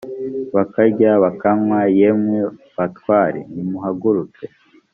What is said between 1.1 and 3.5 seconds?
bakanywa yemwe batware